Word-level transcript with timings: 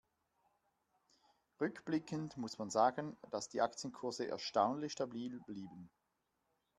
Rückblickend 1.61 2.35
muss 2.37 2.57
man 2.57 2.71
sagen, 2.71 3.15
dass 3.29 3.49
die 3.49 3.61
Aktienkurse 3.61 4.27
erstaunlich 4.27 4.93
stabil 4.93 5.39
blieben. 5.45 5.91